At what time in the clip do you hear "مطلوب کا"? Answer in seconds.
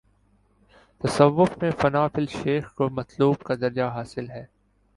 2.89-3.55